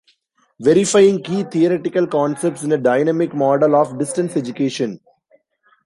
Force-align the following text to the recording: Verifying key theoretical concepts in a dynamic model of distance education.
Verifying 0.59 1.21
key 1.21 1.43
theoretical 1.43 2.07
concepts 2.07 2.63
in 2.63 2.71
a 2.71 2.77
dynamic 2.79 3.35
model 3.35 3.75
of 3.75 3.99
distance 3.99 4.35
education. 4.35 4.99